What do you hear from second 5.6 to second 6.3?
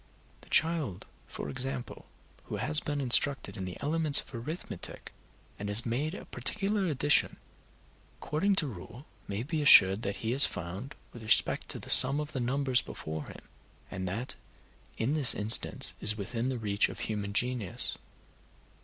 has made a